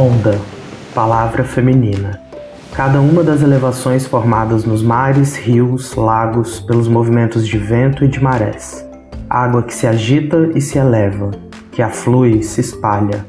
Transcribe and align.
Onda, 0.00 0.40
palavra 0.94 1.44
feminina. 1.44 2.18
Cada 2.72 3.02
uma 3.02 3.22
das 3.22 3.42
elevações 3.42 4.06
formadas 4.06 4.64
nos 4.64 4.82
mares, 4.82 5.36
rios, 5.36 5.94
lagos, 5.94 6.58
pelos 6.58 6.88
movimentos 6.88 7.46
de 7.46 7.58
vento 7.58 8.02
e 8.02 8.08
de 8.08 8.18
marés. 8.18 8.82
Água 9.28 9.62
que 9.62 9.74
se 9.74 9.86
agita 9.86 10.52
e 10.54 10.60
se 10.62 10.78
eleva, 10.78 11.32
que 11.70 11.82
aflui 11.82 12.42
se 12.42 12.62
espalha. 12.62 13.26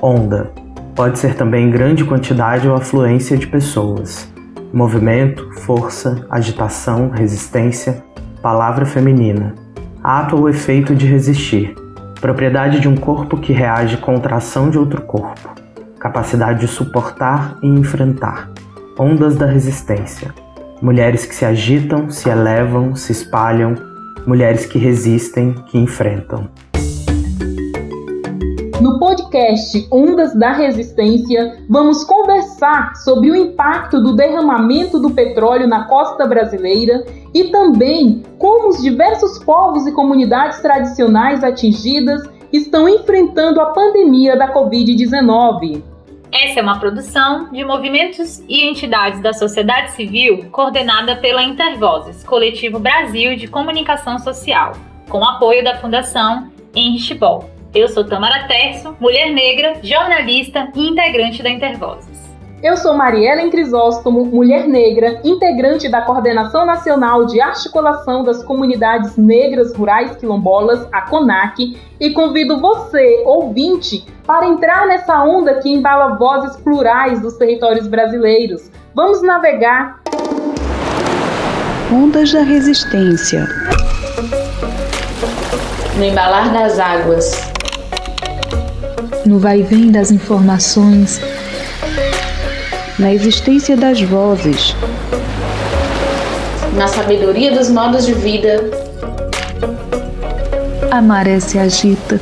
Onda. 0.00 0.50
Pode 0.96 1.18
ser 1.18 1.34
também 1.34 1.70
grande 1.70 2.06
quantidade 2.06 2.66
ou 2.66 2.74
afluência 2.74 3.36
de 3.36 3.46
pessoas. 3.46 4.26
Movimento, 4.72 5.50
força, 5.60 6.26
agitação, 6.30 7.10
resistência, 7.10 8.02
palavra 8.40 8.86
feminina. 8.86 9.54
Ato 10.02 10.38
ou 10.38 10.48
efeito 10.48 10.94
de 10.94 11.04
resistir. 11.04 11.74
Propriedade 12.18 12.80
de 12.80 12.88
um 12.88 12.96
corpo 12.96 13.36
que 13.36 13.52
reage 13.52 13.98
contra 13.98 14.36
a 14.36 14.38
ação 14.38 14.70
de 14.70 14.78
outro 14.78 15.02
corpo. 15.02 15.63
Capacidade 16.04 16.60
de 16.60 16.68
suportar 16.68 17.56
e 17.62 17.66
enfrentar. 17.66 18.50
Ondas 18.98 19.36
da 19.36 19.46
resistência. 19.46 20.34
Mulheres 20.82 21.24
que 21.24 21.34
se 21.34 21.46
agitam, 21.46 22.10
se 22.10 22.28
elevam, 22.28 22.94
se 22.94 23.10
espalham. 23.10 23.74
Mulheres 24.26 24.66
que 24.66 24.78
resistem, 24.78 25.54
que 25.70 25.78
enfrentam. 25.78 26.46
No 28.82 28.98
podcast 28.98 29.88
Ondas 29.90 30.34
da 30.34 30.52
Resistência, 30.52 31.64
vamos 31.70 32.04
conversar 32.04 32.96
sobre 32.96 33.30
o 33.30 33.34
impacto 33.34 33.98
do 33.98 34.14
derramamento 34.14 34.98
do 34.98 35.08
petróleo 35.08 35.66
na 35.66 35.86
costa 35.86 36.26
brasileira 36.26 37.02
e 37.32 37.44
também 37.44 38.22
como 38.38 38.68
os 38.68 38.82
diversos 38.82 39.42
povos 39.42 39.86
e 39.86 39.92
comunidades 39.92 40.60
tradicionais 40.60 41.42
atingidas 41.42 42.28
estão 42.52 42.86
enfrentando 42.86 43.58
a 43.58 43.72
pandemia 43.72 44.36
da 44.36 44.52
Covid-19. 44.52 45.93
Essa 46.34 46.58
é 46.58 46.62
uma 46.64 46.80
produção 46.80 47.52
de 47.52 47.64
movimentos 47.64 48.40
e 48.48 48.68
entidades 48.68 49.22
da 49.22 49.32
sociedade 49.32 49.92
civil 49.92 50.50
coordenada 50.50 51.14
pela 51.14 51.44
Intervozes, 51.44 52.24
Coletivo 52.24 52.80
Brasil 52.80 53.36
de 53.36 53.46
Comunicação 53.46 54.18
Social, 54.18 54.72
com 55.08 55.24
apoio 55.24 55.62
da 55.62 55.76
Fundação 55.76 56.50
Henrich. 56.74 57.16
Eu 57.72 57.86
sou 57.86 58.02
Tamara 58.02 58.48
Terço, 58.48 58.96
mulher 58.98 59.30
negra, 59.30 59.74
jornalista 59.80 60.72
e 60.74 60.88
integrante 60.88 61.40
da 61.40 61.50
Intervozes. 61.50 62.13
Eu 62.64 62.78
sou 62.78 62.94
Mariela 62.94 63.46
Crisóstomo, 63.50 64.24
mulher 64.24 64.66
negra, 64.66 65.20
integrante 65.22 65.86
da 65.86 66.00
Coordenação 66.00 66.64
Nacional 66.64 67.26
de 67.26 67.38
Articulação 67.38 68.24
das 68.24 68.42
Comunidades 68.42 69.18
Negras 69.18 69.74
Rurais 69.74 70.16
Quilombolas, 70.16 70.88
a 70.90 71.02
CONAC, 71.02 71.78
e 72.00 72.10
convido 72.14 72.58
você, 72.58 73.22
ouvinte, 73.26 74.06
para 74.26 74.46
entrar 74.46 74.86
nessa 74.86 75.22
onda 75.22 75.56
que 75.56 75.68
embala 75.68 76.14
vozes 76.16 76.56
plurais 76.56 77.20
dos 77.20 77.34
territórios 77.34 77.86
brasileiros. 77.86 78.70
Vamos 78.94 79.20
navegar. 79.20 80.00
Ondas 81.92 82.32
da 82.32 82.40
Resistência. 82.40 83.46
No 85.98 86.02
embalar 86.02 86.50
das 86.50 86.78
águas 86.78 87.52
no 89.26 89.38
vai-vem 89.38 89.90
das 89.90 90.10
informações, 90.10 91.18
na 92.98 93.12
existência 93.12 93.76
das 93.76 94.00
vozes, 94.00 94.76
na 96.74 96.86
sabedoria 96.86 97.50
dos 97.52 97.68
modos 97.68 98.06
de 98.06 98.14
vida. 98.14 98.70
A 100.90 101.02
maré 101.02 101.40
se 101.40 101.58
agita. 101.58 102.20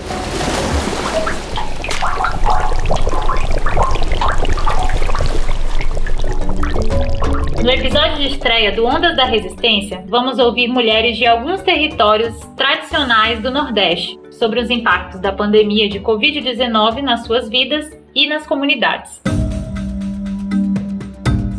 No 7.63 7.71
episódio 7.71 8.17
de 8.17 8.29
estreia 8.29 8.73
do 8.73 8.87
Ondas 8.87 9.15
da 9.15 9.25
Resistência, 9.25 10.03
vamos 10.09 10.39
ouvir 10.39 10.69
mulheres 10.69 11.19
de 11.19 11.27
alguns 11.27 11.61
territórios 11.61 12.35
tradicionais 12.57 13.41
do 13.41 13.51
Nordeste 13.51 14.19
sobre 14.31 14.59
os 14.59 14.71
impactos 14.71 15.21
da 15.21 15.33
pandemia 15.33 15.89
de 15.89 16.01
Covid-19 16.01 17.03
nas 17.03 17.27
suas 17.27 17.49
vidas 17.49 17.91
e 18.15 18.27
nas 18.27 18.47
comunidades. 18.47 19.21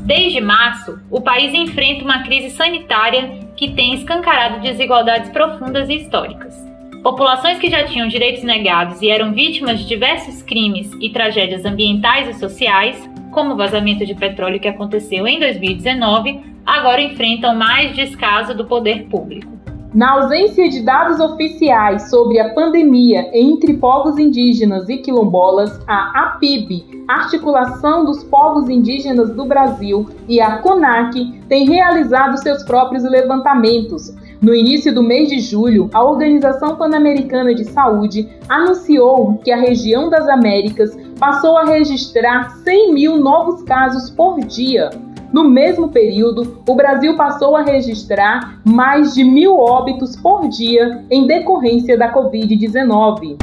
Desde 0.04 0.42
março, 0.42 1.00
o 1.10 1.22
país 1.22 1.54
enfrenta 1.54 2.04
uma 2.04 2.24
crise 2.24 2.50
sanitária 2.50 3.40
que 3.56 3.72
tem 3.72 3.94
escancarado 3.94 4.60
desigualdades 4.60 5.30
profundas 5.30 5.88
e 5.88 5.96
históricas. 5.96 6.54
Populações 7.02 7.58
que 7.58 7.70
já 7.70 7.86
tinham 7.86 8.10
direitos 8.10 8.44
negados 8.44 9.02
e 9.02 9.10
eram 9.10 9.32
vítimas 9.32 9.80
de 9.80 9.88
diversos 9.88 10.44
crimes 10.44 10.92
e 11.00 11.10
tragédias 11.10 11.64
ambientais 11.64 12.28
e 12.28 12.38
sociais, 12.38 13.10
como 13.32 13.54
o 13.54 13.58
vazamento 13.58 14.06
de 14.06 14.14
petróleo 14.14 14.60
que 14.60 14.68
aconteceu 14.68 15.26
em 15.26 15.40
2019, 15.40 16.42
agora 16.66 17.02
enfrentam 17.02 17.56
mais 17.56 17.96
descaso 17.96 18.54
do 18.54 18.66
poder 18.66 19.06
público. 19.06 19.53
Na 19.94 20.14
ausência 20.14 20.68
de 20.68 20.82
dados 20.82 21.20
oficiais 21.20 22.10
sobre 22.10 22.40
a 22.40 22.50
pandemia 22.50 23.30
entre 23.32 23.76
povos 23.76 24.18
indígenas 24.18 24.90
e 24.90 24.98
quilombolas, 24.98 25.80
a 25.88 26.24
APIB, 26.24 27.06
Articulação 27.08 28.04
dos 28.04 28.24
Povos 28.24 28.70
Indígenas 28.70 29.36
do 29.36 29.46
Brasil, 29.46 30.08
e 30.28 30.42
a 30.42 30.58
CONAC 30.58 31.40
têm 31.48 31.70
realizado 31.70 32.38
seus 32.38 32.64
próprios 32.64 33.04
levantamentos. 33.04 34.12
No 34.42 34.56
início 34.56 34.92
do 34.92 35.04
mês 35.04 35.30
de 35.30 35.40
julho, 35.40 35.92
a 35.94 36.04
Organização 36.04 36.76
Pan-Americana 36.76 37.54
de 37.54 37.64
Saúde 37.66 38.28
anunciou 38.50 39.38
que 39.44 39.52
a 39.52 39.58
região 39.58 40.10
das 40.10 40.28
Américas 40.28 40.98
passou 41.20 41.56
a 41.56 41.66
registrar 41.66 42.50
100 42.64 42.94
mil 42.96 43.18
novos 43.18 43.62
casos 43.62 44.10
por 44.10 44.40
dia. 44.40 44.90
No 45.34 45.50
mesmo 45.50 45.90
período, 45.90 46.62
o 46.70 46.76
Brasil 46.76 47.18
passou 47.18 47.56
a 47.56 47.64
registrar 47.64 48.62
mais 48.64 49.16
de 49.16 49.24
mil 49.24 49.58
óbitos 49.58 50.16
por 50.16 50.48
dia 50.48 51.04
em 51.10 51.26
decorrência 51.26 51.98
da 51.98 52.14
Covid-19. 52.14 53.38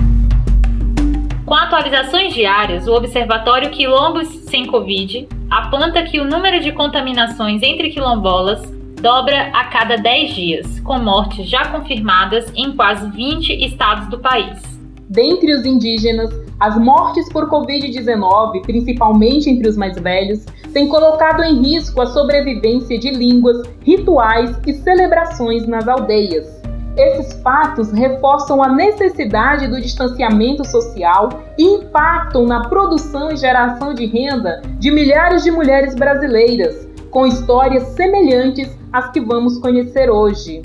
Com 1.44 1.54
atualizações 1.54 2.32
diárias, 2.32 2.86
o 2.86 2.94
Observatório 2.94 3.70
Quilombos 3.70 4.28
Sem 4.48 4.66
Covid 4.66 5.26
aponta 5.50 6.04
que 6.04 6.20
o 6.20 6.24
número 6.24 6.60
de 6.60 6.70
contaminações 6.70 7.60
entre 7.60 7.90
quilombolas 7.90 8.62
dobra 9.00 9.50
a 9.52 9.64
cada 9.64 9.96
10 9.96 10.34
dias, 10.34 10.80
com 10.80 10.96
mortes 10.96 11.50
já 11.50 11.66
confirmadas 11.72 12.52
em 12.54 12.70
quase 12.70 13.10
20 13.10 13.64
estados 13.64 14.08
do 14.08 14.20
país. 14.20 14.62
Dentre 15.08 15.52
os 15.52 15.66
indígenas, 15.66 16.30
as 16.60 16.76
mortes 16.76 17.26
por 17.32 17.48
Covid-19, 17.48 18.60
principalmente 18.62 19.48
entre 19.48 19.66
os 19.66 19.78
mais 19.78 19.98
velhos, 19.98 20.44
têm 20.74 20.88
colocado 20.88 21.42
em 21.42 21.62
risco 21.62 22.02
a 22.02 22.06
sobrevivência 22.06 22.98
de 22.98 23.10
línguas, 23.10 23.66
rituais 23.82 24.54
e 24.66 24.74
celebrações 24.74 25.66
nas 25.66 25.88
aldeias. 25.88 26.60
Esses 26.98 27.40
fatos 27.40 27.90
reforçam 27.92 28.62
a 28.62 28.68
necessidade 28.68 29.68
do 29.68 29.80
distanciamento 29.80 30.62
social 30.66 31.30
e 31.56 31.64
impactam 31.64 32.44
na 32.44 32.68
produção 32.68 33.30
e 33.30 33.36
geração 33.36 33.94
de 33.94 34.04
renda 34.04 34.60
de 34.78 34.90
milhares 34.90 35.42
de 35.42 35.50
mulheres 35.50 35.94
brasileiras, 35.94 36.86
com 37.10 37.26
histórias 37.26 37.84
semelhantes 37.94 38.68
às 38.92 39.10
que 39.10 39.20
vamos 39.20 39.56
conhecer 39.58 40.10
hoje. 40.10 40.60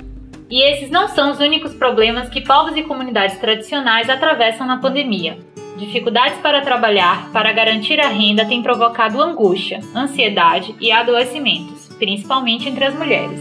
E 0.50 0.62
esses 0.62 0.90
não 0.90 1.08
são 1.08 1.30
os 1.30 1.40
únicos 1.40 1.72
problemas 1.74 2.28
que 2.28 2.42
povos 2.42 2.76
e 2.76 2.82
comunidades 2.82 3.38
tradicionais 3.38 4.10
atravessam 4.10 4.66
na 4.66 4.76
pandemia. 4.76 5.38
Dificuldades 5.76 6.38
para 6.38 6.62
trabalhar 6.62 7.30
para 7.32 7.52
garantir 7.52 8.00
a 8.00 8.08
renda 8.08 8.46
têm 8.46 8.62
provocado 8.62 9.20
angústia, 9.20 9.80
ansiedade 9.94 10.74
e 10.80 10.90
adoecimentos, 10.90 11.88
principalmente 11.98 12.66
entre 12.66 12.86
as 12.86 12.94
mulheres. 12.94 13.40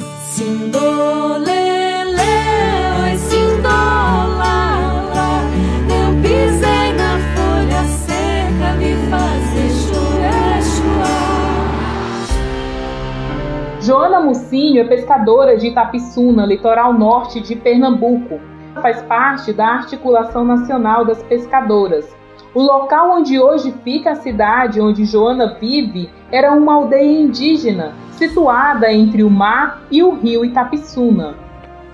Joana 13.81 14.19
Mucinho 14.19 14.81
é 14.81 14.83
pescadora 14.83 15.55
de 15.57 15.67
Itapissuna, 15.67 16.45
litoral 16.45 16.91
norte 16.91 17.39
de 17.39 17.55
Pernambuco. 17.55 18.41
Faz 18.81 19.01
parte 19.03 19.53
da 19.53 19.67
Articulação 19.67 20.43
Nacional 20.43 21.05
das 21.05 21.23
Pescadoras. 21.23 22.24
O 22.55 22.61
local 22.61 23.11
onde 23.11 23.37
hoje 23.37 23.73
fica 23.83 24.11
a 24.11 24.15
cidade 24.15 24.79
onde 24.79 25.03
Joana 25.03 25.57
vive 25.59 26.09
era 26.31 26.53
uma 26.53 26.75
aldeia 26.75 27.19
indígena, 27.19 27.93
situada 28.11 28.93
entre 28.93 29.25
o 29.25 29.29
mar 29.29 29.81
e 29.91 30.01
o 30.01 30.15
rio 30.15 30.45
Itapissuna. 30.45 31.35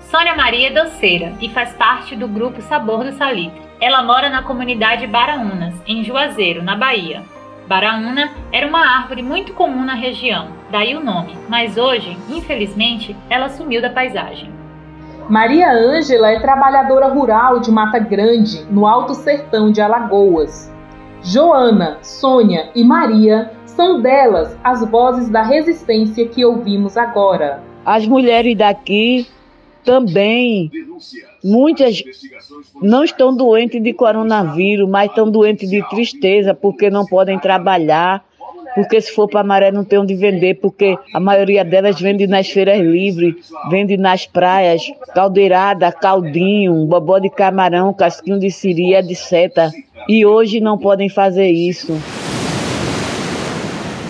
Sônia 0.02 0.36
Maria 0.36 0.68
é 0.68 0.72
doceira 0.72 1.32
e 1.40 1.48
faz 1.48 1.72
parte 1.72 2.14
do 2.14 2.28
grupo 2.28 2.62
Sabor 2.62 3.02
do 3.02 3.10
Salitre. 3.10 3.60
Ela 3.80 4.04
mora 4.04 4.30
na 4.30 4.44
comunidade 4.44 5.04
Baraunas, 5.08 5.74
em 5.84 6.04
Juazeiro, 6.04 6.62
na 6.62 6.76
Bahia. 6.76 7.24
Baraúna 7.66 8.30
era 8.52 8.68
uma 8.68 8.86
árvore 8.86 9.20
muito 9.20 9.52
comum 9.54 9.84
na 9.84 9.94
região, 9.94 10.46
daí 10.70 10.94
o 10.94 11.02
nome, 11.02 11.36
mas 11.48 11.76
hoje, 11.76 12.16
infelizmente, 12.30 13.16
ela 13.28 13.48
sumiu 13.48 13.82
da 13.82 13.90
paisagem. 13.90 14.61
Maria 15.28 15.72
Ângela 15.72 16.30
é 16.30 16.40
trabalhadora 16.40 17.06
rural 17.08 17.60
de 17.60 17.70
Mata 17.70 17.98
Grande, 17.98 18.64
no 18.70 18.86
Alto 18.86 19.14
Sertão 19.14 19.70
de 19.70 19.80
Alagoas. 19.80 20.70
Joana, 21.22 21.98
Sônia 22.02 22.70
e 22.74 22.82
Maria 22.82 23.52
são 23.64 24.02
delas 24.02 24.56
as 24.62 24.84
vozes 24.90 25.28
da 25.28 25.42
resistência 25.42 26.26
que 26.26 26.44
ouvimos 26.44 26.96
agora. 26.96 27.62
As 27.84 28.06
mulheres 28.06 28.56
daqui 28.56 29.26
também, 29.84 30.70
muitas 31.42 32.02
não 32.80 33.04
estão 33.04 33.34
doentes 33.34 33.82
de 33.82 33.92
coronavírus, 33.92 34.88
mas 34.88 35.08
estão 35.08 35.30
doentes 35.30 35.70
de 35.70 35.82
tristeza 35.88 36.54
porque 36.54 36.90
não 36.90 37.06
podem 37.06 37.38
trabalhar, 37.38 38.24
porque 38.74 39.00
se 39.00 39.12
for 39.12 39.28
para 39.28 39.44
Maré 39.44 39.70
não 39.70 39.84
tem 39.84 39.98
onde 39.98 40.14
vender, 40.14 40.54
porque 40.54 40.96
a 41.14 41.20
maioria 41.20 41.64
delas 41.64 42.00
vende 42.00 42.26
nas 42.26 42.48
feiras 42.48 42.80
livres, 42.80 43.34
vende 43.70 43.96
nas 43.96 44.26
praias, 44.26 44.82
caldeirada, 45.14 45.92
caldinho, 45.92 46.86
bobó 46.86 47.18
de 47.18 47.30
camarão, 47.30 47.92
casquinho 47.92 48.38
de 48.38 48.50
siri, 48.50 48.94
etc. 48.94 49.72
E 50.08 50.24
hoje 50.24 50.60
não 50.60 50.78
podem 50.78 51.08
fazer 51.08 51.50
isso. 51.50 51.92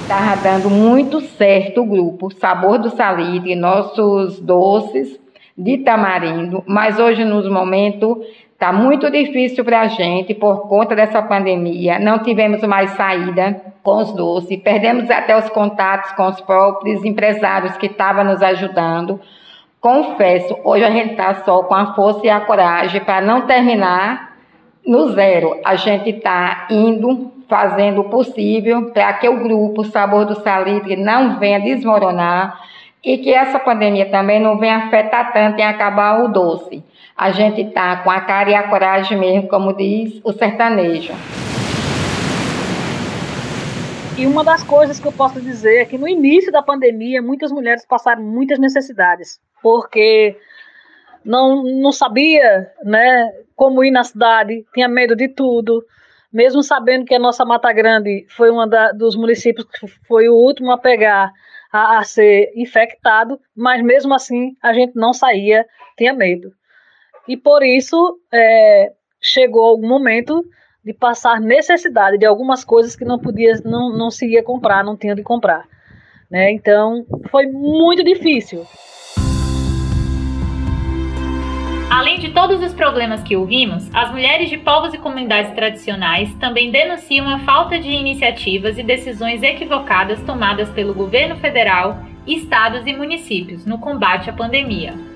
Estava 0.03 0.37
dando 0.43 0.69
muito 0.69 1.21
certo 1.21 1.83
o 1.83 1.87
grupo 1.87 2.31
Sabor 2.35 2.79
do 2.79 2.91
Salitre, 2.91 3.55
nossos 3.55 4.39
doces 4.39 5.19
de 5.57 5.79
tamarindo, 5.79 6.63
mas 6.67 6.99
hoje, 6.99 7.25
nos 7.25 7.49
momentos, 7.49 8.19
está 8.63 8.73
muito 8.73 9.11
difícil 9.11 9.65
para 9.65 9.81
a 9.81 9.89
gente 9.89 10.35
por 10.35 10.69
conta 10.69 10.95
dessa 10.95 11.21
pandemia. 11.21 11.99
Não 11.99 12.21
tivemos 12.21 12.63
mais 12.63 12.91
saída 12.91 13.61
com 13.83 13.97
os 13.97 14.13
doces, 14.13 14.57
perdemos 14.63 15.11
até 15.11 15.37
os 15.37 15.49
contatos 15.49 16.13
com 16.13 16.29
os 16.29 16.41
próprios 16.41 17.05
empresários 17.05 17.77
que 17.77 17.87
estavam 17.87 18.23
nos 18.23 18.41
ajudando. 18.41 19.21
Confesso, 19.81 20.57
hoje 20.63 20.85
a 20.85 20.93
gente 20.93 21.11
está 21.11 21.43
só 21.43 21.65
com 21.65 21.75
a 21.75 21.93
força 21.93 22.25
e 22.25 22.31
a 22.31 22.39
coragem 22.39 23.01
para 23.01 23.21
não 23.21 23.49
terminar 23.49 24.37
no 24.87 25.09
zero. 25.09 25.59
A 25.65 25.75
gente 25.75 26.11
está 26.11 26.69
indo, 26.71 27.33
fazendo 27.49 28.03
o 28.03 28.11
possível 28.11 28.93
para 28.93 29.13
que 29.15 29.29
o 29.29 29.41
grupo 29.41 29.83
Sabor 29.83 30.25
do 30.25 30.37
Salitre 30.37 30.95
não 30.95 31.41
venha 31.41 31.59
desmoronar 31.59 32.61
e 33.05 33.19
que 33.19 33.35
essa 33.35 33.59
pandemia 33.59 34.09
também 34.09 34.39
não 34.39 34.57
venha 34.57 34.77
afetar 34.77 35.33
tanto 35.33 35.59
em 35.59 35.65
acabar 35.65 36.23
o 36.23 36.29
doce. 36.29 36.85
A 37.17 37.31
gente 37.31 37.61
está 37.61 37.97
com 38.03 38.11
a 38.11 38.21
cara 38.21 38.51
e 38.51 38.55
a 38.55 38.69
coragem 38.69 39.19
mesmo, 39.19 39.49
como 39.49 39.77
diz 39.77 40.21
o 40.25 40.33
sertanejo. 40.33 41.13
E 44.19 44.27
uma 44.27 44.45
das 44.45 44.63
coisas 44.63 45.01
que 45.01 45.07
eu 45.07 45.13
posso 45.13 45.41
dizer 45.41 45.83
é 45.83 45.85
que 45.85 45.99
no 45.99 46.09
início 46.09 46.53
da 46.53 46.63
pandemia, 46.63 47.23
muitas 47.23 47.51
mulheres 47.51 47.85
passaram 47.87 48.23
muitas 48.23 48.59
necessidades, 48.59 49.41
porque 49.63 50.37
não, 51.25 51.63
não 51.63 51.93
sabia 51.93 52.71
né, 52.85 53.33
como 53.57 53.83
ir 53.83 53.91
na 53.91 54.05
cidade, 54.05 54.65
tinha 54.75 54.89
medo 54.89 55.17
de 55.17 55.29
tudo, 55.29 55.85
mesmo 56.33 56.63
sabendo 56.63 57.05
que 57.05 57.15
a 57.15 57.19
nossa 57.19 57.45
Mata 57.45 57.73
Grande 57.73 58.27
foi 58.29 58.51
um 58.51 58.59
dos 58.97 59.17
municípios 59.17 59.67
que 59.67 59.87
foi 60.07 60.29
o 60.29 60.35
último 60.35 60.73
a 60.73 60.79
pegar 60.79 61.33
a, 61.73 61.99
a 61.99 62.05
ser 62.05 62.53
infectado, 62.55 63.41
mas 63.57 63.83
mesmo 63.83 64.15
assim 64.15 64.57
a 64.63 64.73
gente 64.73 64.95
não 64.95 65.13
saía, 65.13 65.67
tinha 65.97 66.13
medo. 66.13 66.53
E 67.29 67.37
por 67.37 67.63
isso 67.63 68.19
é, 68.33 68.93
chegou 69.21 69.67
algum 69.67 69.89
momento 69.89 70.45
de 70.85 70.93
passar 70.93 71.41
necessidade 71.41 72.19
de 72.19 72.27
algumas 72.27 72.65
coisas 72.65 72.97
que 72.97 73.05
não 73.05 73.19
podia, 73.19 73.53
não, 73.65 73.97
não 73.97 74.11
se 74.11 74.27
ia 74.27 74.43
comprar, 74.43 74.83
não 74.83 74.97
tinha 74.97 75.15
de 75.15 75.23
comprar. 75.23 75.65
Né? 76.31 76.51
Então 76.53 77.05
foi 77.31 77.47
muito 77.47 78.03
difícil. 78.03 78.67
Além 81.89 82.19
de 82.19 82.31
todos 82.31 82.61
os 82.63 82.73
problemas 82.73 83.23
que 83.23 83.37
ouvimos, 83.37 83.89
as 83.95 84.11
mulheres 84.11 84.49
de 84.49 84.57
povos 84.57 84.95
e 84.95 84.99
comunidades 84.99 85.53
tradicionais 85.55 86.35
também 86.37 86.71
denunciam 86.71 87.29
a 87.29 87.39
falta 87.41 87.79
de 87.79 87.91
iniciativas 87.91 88.79
e 88.79 88.83
decisões 88.83 89.43
equivocadas 89.43 90.21
tomadas 90.23 90.71
pelo 90.71 90.95
governo 90.95 91.37
federal, 91.37 91.99
estados 92.27 92.87
e 92.87 92.95
municípios 92.95 93.67
no 93.67 93.79
combate 93.79 94.31
à 94.31 94.33
pandemia. 94.33 95.12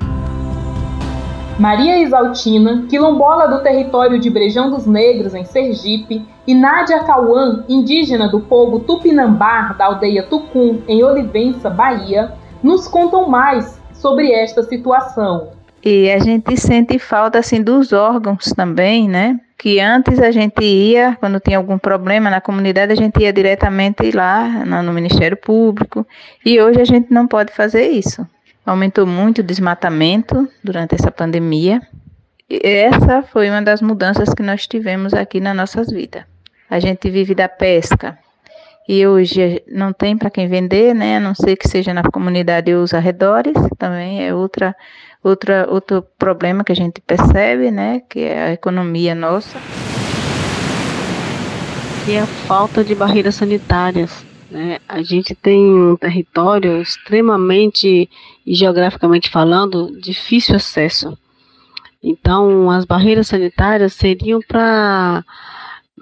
Maria 1.58 1.98
Isaltina, 2.02 2.84
quilombola 2.86 3.48
do 3.48 3.62
território 3.62 4.18
de 4.18 4.28
Brejão 4.28 4.70
dos 4.70 4.86
Negros, 4.86 5.34
em 5.34 5.44
Sergipe, 5.44 6.22
e 6.46 6.54
Nádia 6.54 7.02
Cauã, 7.04 7.64
indígena 7.66 8.28
do 8.28 8.40
povo 8.40 8.80
Tupinambar, 8.80 9.74
da 9.74 9.86
aldeia 9.86 10.22
Tucum, 10.22 10.82
em 10.86 11.02
Olivença, 11.02 11.70
Bahia, 11.70 12.32
nos 12.62 12.86
contam 12.86 13.26
mais 13.28 13.80
sobre 13.94 14.32
esta 14.32 14.62
situação. 14.62 15.48
E 15.82 16.10
a 16.10 16.18
gente 16.18 16.56
sente 16.58 16.98
falta 16.98 17.38
assim 17.38 17.62
dos 17.62 17.90
órgãos 17.92 18.52
também, 18.54 19.08
né? 19.08 19.40
Que 19.56 19.80
antes 19.80 20.20
a 20.20 20.30
gente 20.30 20.62
ia, 20.62 21.16
quando 21.18 21.40
tinha 21.40 21.56
algum 21.56 21.78
problema 21.78 22.28
na 22.28 22.40
comunidade, 22.40 22.92
a 22.92 22.96
gente 22.96 23.18
ia 23.22 23.32
diretamente 23.32 24.10
lá 24.10 24.46
no 24.82 24.92
Ministério 24.92 25.38
Público. 25.38 26.06
E 26.44 26.60
hoje 26.60 26.82
a 26.82 26.84
gente 26.84 27.10
não 27.10 27.26
pode 27.26 27.52
fazer 27.52 27.88
isso. 27.88 28.26
Aumentou 28.66 29.06
muito 29.06 29.38
o 29.38 29.44
desmatamento 29.44 30.48
durante 30.62 30.96
essa 30.96 31.10
pandemia. 31.10 31.80
E 32.50 32.60
essa 32.62 33.22
foi 33.22 33.48
uma 33.48 33.62
das 33.62 33.80
mudanças 33.80 34.34
que 34.34 34.42
nós 34.42 34.66
tivemos 34.66 35.14
aqui 35.14 35.40
nas 35.40 35.56
nossas 35.56 35.88
vidas. 35.90 36.24
A 36.68 36.80
gente 36.80 37.08
vive 37.08 37.34
da 37.34 37.48
pesca, 37.48 38.18
e 38.88 39.06
hoje 39.06 39.62
não 39.68 39.92
tem 39.92 40.16
para 40.16 40.30
quem 40.30 40.48
vender, 40.48 40.94
né? 40.94 41.16
A 41.16 41.20
não 41.20 41.34
ser 41.34 41.56
que 41.56 41.68
seja 41.68 41.94
na 41.94 42.02
comunidade 42.02 42.74
ou 42.74 42.82
os 42.82 42.92
arredores, 42.92 43.54
também 43.78 44.26
é 44.26 44.34
outra 44.34 44.74
Outra, 45.26 45.66
outro 45.68 46.04
problema 46.16 46.62
que 46.62 46.70
a 46.70 46.76
gente 46.76 47.00
percebe, 47.00 47.72
né, 47.72 48.00
que 48.08 48.20
é 48.20 48.42
a 48.44 48.52
economia 48.52 49.12
nossa. 49.12 49.58
E 52.06 52.16
a 52.16 52.24
falta 52.46 52.84
de 52.84 52.94
barreiras 52.94 53.34
sanitárias. 53.34 54.24
Né? 54.50 54.78
A 54.88 55.02
gente 55.02 55.34
tem 55.34 55.64
um 55.64 55.96
território 55.96 56.80
extremamente, 56.80 58.08
geograficamente 58.46 59.30
falando, 59.30 59.98
difícil 60.00 60.56
acesso. 60.56 61.16
Então, 62.02 62.70
as 62.70 62.84
barreiras 62.84 63.28
sanitárias 63.28 63.94
seriam 63.94 64.40
para 64.46 65.24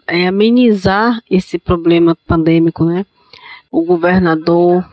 é, 0.06 0.26
amenizar 0.29 1.23
esse 1.31 1.58
problema 1.58 2.17
pandêmico, 2.26 2.85
né? 2.85 3.06
O 3.70 3.82
governador 3.82 4.85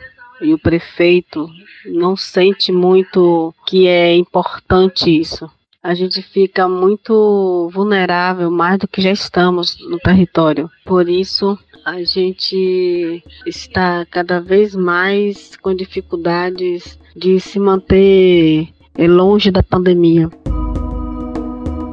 e 0.42 0.54
o 0.54 0.59
prefeito 0.59 1.50
não 1.86 2.15
sente 2.15 2.71
muito 2.71 3.54
que 3.68 3.88
é 3.88 4.15
importante 4.15 5.09
isso. 5.09 5.50
A 5.83 5.94
gente 5.94 6.21
fica 6.21 6.68
muito 6.68 7.69
vulnerável, 7.73 8.52
mais 8.52 8.80
do 8.80 8.87
que 8.87 9.02
já 9.02 9.11
estamos 9.11 9.78
no 9.90 9.99
território. 9.99 10.69
Por 10.85 11.09
isso, 11.09 11.57
a 11.85 12.04
gente 12.04 13.23
está 13.45 14.06
cada 14.09 14.40
vez 14.40 14.76
mais 14.76 15.56
com 15.56 15.73
dificuldades 15.73 17.00
de 17.16 17.40
se 17.40 17.59
manter 17.59 18.69
longe 18.97 19.52
da 19.52 19.64
pandemia. 19.64 20.30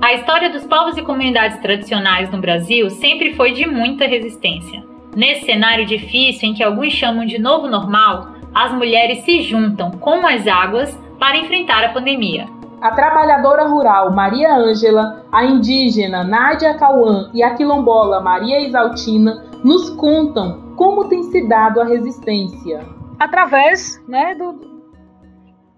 A 0.02 0.14
história 0.14 0.50
dos 0.50 0.64
povos 0.64 0.96
e 0.96 1.02
comunidades 1.02 1.58
tradicionais 1.60 2.30
no 2.30 2.40
Brasil 2.40 2.88
sempre 2.90 3.34
foi 3.34 3.52
de 3.52 3.66
muita 3.66 4.06
resistência. 4.06 4.82
Nesse 5.14 5.46
cenário 5.46 5.86
difícil 5.86 6.48
em 6.48 6.54
que 6.54 6.62
alguns 6.62 6.92
chamam 6.92 7.26
de 7.26 7.38
novo 7.38 7.66
normal, 7.66 8.34
as 8.54 8.72
mulheres 8.72 9.24
se 9.24 9.42
juntam 9.42 9.90
como 9.92 10.26
as 10.26 10.46
águas 10.46 10.96
para 11.18 11.38
enfrentar 11.38 11.84
a 11.84 11.90
pandemia. 11.90 12.57
A 12.80 12.92
trabalhadora 12.92 13.64
rural 13.64 14.12
Maria 14.12 14.54
Ângela, 14.54 15.26
a 15.32 15.44
indígena 15.44 16.22
Nádia 16.22 16.74
Cauã 16.78 17.28
e 17.34 17.42
a 17.42 17.54
quilombola 17.54 18.20
Maria 18.20 18.60
Isaltina 18.60 19.44
nos 19.64 19.90
contam 19.90 20.74
como 20.76 21.08
tem 21.08 21.24
se 21.24 21.46
dado 21.48 21.80
a 21.80 21.84
resistência. 21.84 22.80
Através 23.18 24.00
né, 24.06 24.36
do, 24.36 24.52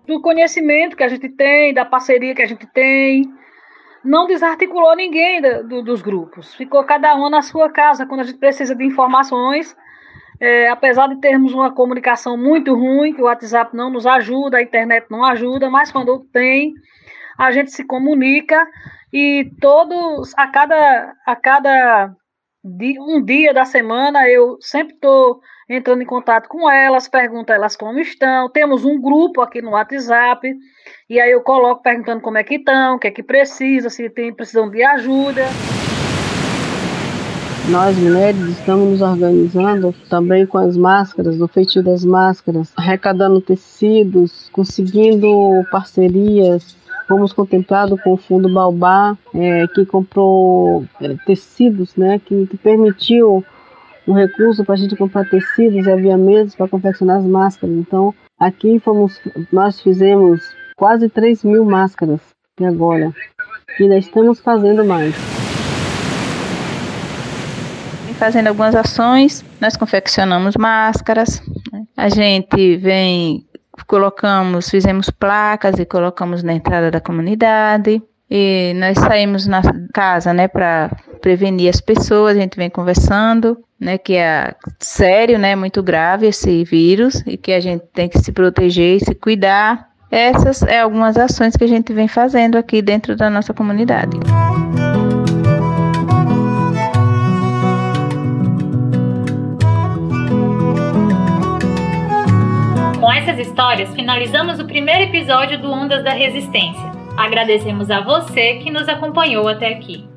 do 0.06 0.20
conhecimento 0.20 0.94
que 0.94 1.02
a 1.02 1.08
gente 1.08 1.28
tem, 1.30 1.72
da 1.72 1.86
parceria 1.86 2.34
que 2.34 2.42
a 2.42 2.46
gente 2.46 2.66
tem, 2.66 3.32
não 4.04 4.26
desarticulou 4.26 4.94
ninguém 4.94 5.40
do, 5.40 5.82
dos 5.82 6.02
grupos. 6.02 6.54
Ficou 6.54 6.84
cada 6.84 7.14
um 7.16 7.30
na 7.30 7.40
sua 7.40 7.70
casa. 7.70 8.04
Quando 8.04 8.20
a 8.20 8.24
gente 8.24 8.38
precisa 8.38 8.74
de 8.74 8.84
informações, 8.84 9.74
é, 10.40 10.68
apesar 10.68 11.08
de 11.08 11.20
termos 11.20 11.52
uma 11.52 11.72
comunicação 11.72 12.36
muito 12.36 12.74
ruim, 12.74 13.12
que 13.12 13.20
o 13.20 13.26
WhatsApp 13.26 13.76
não 13.76 13.90
nos 13.90 14.06
ajuda, 14.06 14.56
a 14.56 14.62
internet 14.62 15.06
não 15.10 15.24
ajuda, 15.24 15.68
mas 15.68 15.92
quando 15.92 16.26
tem, 16.32 16.72
a 17.38 17.52
gente 17.52 17.70
se 17.70 17.84
comunica 17.84 18.66
e 19.12 19.50
todos, 19.60 20.32
a 20.36 20.46
cada, 20.46 21.14
a 21.26 21.36
cada 21.36 22.14
um 22.64 23.22
dia 23.22 23.52
da 23.52 23.64
semana, 23.64 24.28
eu 24.28 24.56
sempre 24.60 24.94
estou 24.94 25.40
entrando 25.68 26.02
em 26.02 26.06
contato 26.06 26.48
com 26.48 26.70
elas, 26.70 27.08
pergunto 27.08 27.52
elas 27.52 27.76
como 27.76 27.98
estão. 27.98 28.50
Temos 28.50 28.84
um 28.84 29.00
grupo 29.00 29.40
aqui 29.40 29.62
no 29.62 29.70
WhatsApp, 29.70 30.52
e 31.08 31.20
aí 31.20 31.30
eu 31.30 31.42
coloco 31.42 31.82
perguntando 31.82 32.20
como 32.20 32.38
é 32.38 32.44
que 32.44 32.56
estão, 32.56 32.96
o 32.96 32.98
que 32.98 33.08
é 33.08 33.10
que 33.10 33.22
precisa, 33.22 33.90
se 33.90 34.08
tem, 34.10 34.34
precisam 34.34 34.70
de 34.70 34.82
ajuda. 34.82 35.44
Nós 37.68 37.96
mulheres 37.96 38.40
estamos 38.48 38.90
nos 38.90 39.02
organizando 39.02 39.94
também 40.08 40.46
com 40.46 40.58
as 40.58 40.76
máscaras, 40.76 41.36
no 41.36 41.46
feitio 41.46 41.82
das 41.82 42.04
máscaras, 42.04 42.72
arrecadando 42.76 43.40
tecidos, 43.40 44.48
conseguindo 44.52 45.28
parcerias 45.70 46.76
fomos 47.10 47.32
contemplados 47.32 48.00
com 48.02 48.12
o 48.12 48.16
Fundo 48.16 48.48
Baobá, 48.48 49.18
é, 49.34 49.66
que 49.66 49.84
comprou 49.84 50.84
é, 51.00 51.16
tecidos, 51.26 51.96
né, 51.96 52.20
que, 52.24 52.46
que 52.46 52.56
permitiu 52.56 53.44
um 54.06 54.12
recurso 54.12 54.64
para 54.64 54.76
a 54.76 54.78
gente 54.78 54.94
comprar 54.94 55.28
tecidos 55.28 55.84
e 55.84 55.90
aviamentos 55.90 56.54
para 56.54 56.68
confeccionar 56.68 57.18
as 57.18 57.24
máscaras. 57.24 57.74
Então, 57.74 58.14
aqui 58.38 58.78
fomos, 58.78 59.20
nós 59.52 59.80
fizemos 59.80 60.40
quase 60.76 61.08
3 61.08 61.42
mil 61.42 61.64
máscaras 61.64 62.20
até 62.56 62.68
agora. 62.68 63.12
E 63.80 63.82
ainda 63.82 63.98
estamos 63.98 64.38
fazendo 64.38 64.84
mais. 64.84 65.49
Fazendo 68.20 68.48
algumas 68.48 68.74
ações, 68.74 69.42
nós 69.58 69.78
confeccionamos 69.78 70.54
máscaras, 70.54 71.42
né? 71.72 71.84
a 71.96 72.10
gente 72.10 72.76
vem 72.76 73.46
colocamos, 73.86 74.68
fizemos 74.68 75.08
placas 75.08 75.78
e 75.78 75.86
colocamos 75.86 76.42
na 76.42 76.52
entrada 76.52 76.90
da 76.90 77.00
comunidade. 77.00 78.02
E 78.30 78.74
nós 78.76 78.98
saímos 78.98 79.46
na 79.46 79.62
casa, 79.92 80.34
né, 80.34 80.46
para 80.46 80.90
prevenir 81.22 81.70
as 81.70 81.80
pessoas. 81.80 82.36
A 82.36 82.40
gente 82.40 82.58
vem 82.58 82.68
conversando, 82.68 83.56
né, 83.80 83.96
que 83.96 84.16
é 84.16 84.54
sério, 84.78 85.38
né, 85.38 85.56
muito 85.56 85.82
grave 85.82 86.26
esse 86.26 86.62
vírus 86.62 87.24
e 87.26 87.38
que 87.38 87.52
a 87.52 87.60
gente 87.60 87.84
tem 87.94 88.06
que 88.06 88.18
se 88.18 88.32
proteger 88.32 88.98
e 88.98 89.00
se 89.00 89.14
cuidar. 89.14 89.88
Essas 90.10 90.62
é 90.62 90.80
algumas 90.80 91.16
ações 91.16 91.56
que 91.56 91.64
a 91.64 91.68
gente 91.68 91.90
vem 91.94 92.06
fazendo 92.06 92.58
aqui 92.58 92.82
dentro 92.82 93.16
da 93.16 93.30
nossa 93.30 93.54
comunidade. 93.54 94.18
Com 103.10 103.14
essas 103.14 103.40
histórias, 103.40 103.92
finalizamos 103.92 104.60
o 104.60 104.64
primeiro 104.64 105.02
episódio 105.02 105.60
do 105.60 105.68
Ondas 105.68 106.04
da 106.04 106.12
Resistência. 106.12 106.92
Agradecemos 107.16 107.90
a 107.90 108.00
você 108.00 108.60
que 108.62 108.70
nos 108.70 108.88
acompanhou 108.88 109.48
até 109.48 109.74
aqui. 109.74 110.08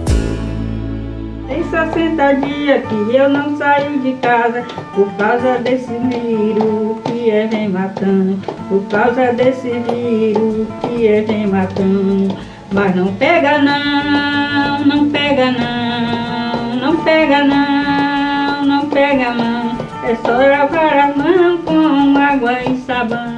Tem 1.51 1.65
60 1.65 2.34
dias 2.36 2.81
que 2.88 3.13
eu 3.13 3.27
não 3.27 3.58
saio 3.58 4.00
de 4.00 4.13
casa 4.13 4.65
Por 4.96 5.12
causa 5.17 5.60
desse 5.60 5.91
vírus 5.91 6.98
que 7.03 7.29
é 7.29 7.46
vem 7.46 7.67
matando. 7.67 8.39
Por 8.70 8.81
causa 8.88 9.34
desse 9.34 9.70
vírus 9.70 10.65
que 10.79 11.08
é 11.08 11.22
vem 11.24 11.48
matando. 11.48 12.34
Mas 12.72 12.96
não 12.96 13.13
pega 13.15 13.58
não, 13.58 14.86
não 14.86 15.10
pega 15.10 15.51
não 15.51 16.75
Não 16.79 17.03
pega 17.03 17.43
não, 17.43 18.65
não 18.65 18.89
pega 18.89 19.34
não. 19.34 19.77
É 20.08 20.15
só 20.15 20.31
lavar 20.31 21.00
a 21.00 21.17
mão 21.17 21.58
com 21.63 22.17
água 22.17 22.63
e 22.63 22.77
sabão 22.77 23.31